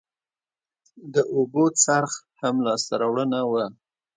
د 1.13 1.15
اوبو 1.35 1.63
څرخ 1.83 2.11
هم 2.41 2.55
لاسته 2.65 2.93
راوړنه 3.01 3.39
وه 3.51 3.65